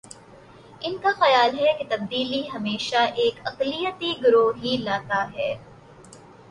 [0.81, 5.53] ان کا خیال ہے کہ تبدیلی ہمیشہ ایک اقلیتی گروہ ہی لاتا ہے۔